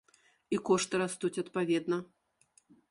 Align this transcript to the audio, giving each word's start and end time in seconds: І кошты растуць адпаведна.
І 0.57 0.59
кошты 0.69 0.95
растуць 1.03 1.33
адпаведна. 1.43 2.03